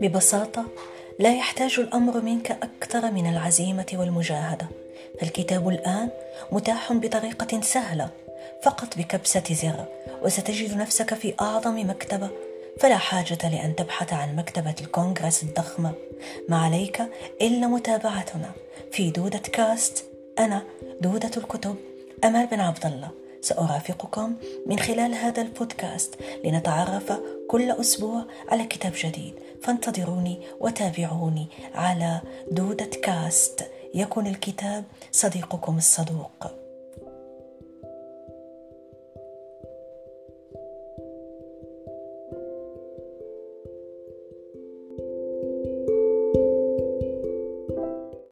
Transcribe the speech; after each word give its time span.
ببساطة 0.00 0.64
لا 1.18 1.34
يحتاج 1.34 1.74
الأمر 1.78 2.20
منك 2.20 2.50
أكثر 2.50 3.10
من 3.10 3.26
العزيمة 3.26 3.86
والمجاهدة. 3.92 4.68
فالكتاب 5.20 5.68
الآن 5.68 6.08
متاح 6.52 6.92
بطريقة 6.92 7.60
سهلة 7.60 8.08
فقط 8.62 8.98
بكبسة 8.98 9.42
زر 9.50 9.84
وستجد 10.22 10.76
نفسك 10.76 11.14
في 11.14 11.34
أعظم 11.40 11.90
مكتبة. 11.90 12.28
فلا 12.80 12.96
حاجة 12.96 13.38
لأن 13.42 13.76
تبحث 13.76 14.12
عن 14.12 14.36
مكتبة 14.36 14.74
الكونغرس 14.80 15.42
الضخمة. 15.42 15.92
ما 16.48 16.58
عليك 16.64 17.02
إلا 17.42 17.66
متابعتنا. 17.66 18.50
في 18.92 19.10
دودة 19.10 19.38
كاست 19.38 20.04
أنا 20.38 20.62
دودة 21.00 21.30
الكتب 21.36 21.76
أمال 22.24 22.46
بن 22.46 22.60
عبد 22.60 22.86
الله 22.86 23.10
سأرافقكم 23.46 24.36
من 24.66 24.78
خلال 24.78 25.14
هذا 25.14 25.42
البودكاست 25.42 26.14
لنتعرف 26.44 27.12
كل 27.48 27.70
أسبوع 27.70 28.24
على 28.48 28.64
كتاب 28.64 28.92
جديد. 28.96 29.34
فانتظروني 29.62 30.40
وتابعوني 30.60 31.46
على 31.74 32.20
دودة 32.50 32.90
كاست. 33.02 33.70
يكن 33.94 34.26
الكتاب 34.26 34.84
صديقكم 35.12 35.76
الصدوق. 35.76 36.65